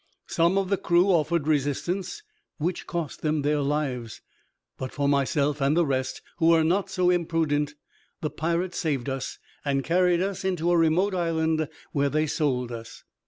Some 0.25 0.57
of 0.57 0.69
the 0.69 0.77
crew 0.77 1.09
offered 1.11 1.47
resistance, 1.47 2.23
which 2.57 2.87
cost 2.87 3.21
them 3.21 3.43
their 3.43 3.59
lives. 3.61 4.19
But 4.75 4.91
for 4.91 5.07
myself 5.07 5.61
and 5.61 5.77
the 5.77 5.85
rest, 5.85 6.23
who 6.37 6.47
were 6.47 6.63
not 6.63 6.89
so 6.89 7.11
imprudent, 7.11 7.75
the 8.19 8.31
pirates 8.31 8.79
saved 8.79 9.07
us, 9.09 9.37
and 9.63 9.83
carried 9.83 10.19
us 10.19 10.43
into 10.43 10.71
a 10.71 10.75
remote 10.77 11.13
island, 11.13 11.69
where 11.91 12.09
they 12.09 12.25
sold 12.25 12.71
us. 12.71 13.03